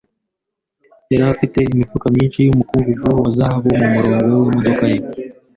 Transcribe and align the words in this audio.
yari 1.11 1.25
afite 1.33 1.59
imifuka 1.73 2.05
myinshi 2.15 2.39
yumukungugu 2.41 3.05
wa 3.23 3.29
zahabu 3.37 3.67
mumurongo 3.79 4.33
wimodoka 4.41 4.83
ye. 4.93 4.99